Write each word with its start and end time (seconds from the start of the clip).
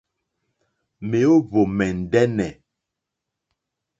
Mèóhwò 1.09 1.61
mɛ̀ndɛ́nɛ̀. 1.77 2.51